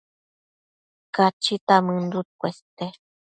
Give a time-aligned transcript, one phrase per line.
[1.15, 2.85] Cachita mënduc cueste